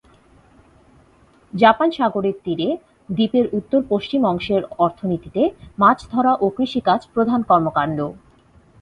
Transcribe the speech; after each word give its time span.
Japan 1.53 1.89
সাগরের 1.91 2.35
তীরে 2.43 2.69
দ্বীপের 3.09 3.45
উত্তর-পশ্চিম 3.53 4.21
অংশের 4.25 4.61
অর্থনীতিতে 4.79 5.41
মাছ 5.77 5.99
ধরা 6.11 6.33
ও 6.35 6.55
কৃষিকাজ 6.57 7.01
প্রধান 7.13 7.39
কর্মকাণ্ড। 7.43 7.99